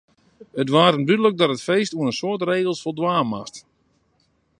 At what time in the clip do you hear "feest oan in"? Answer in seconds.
1.67-2.17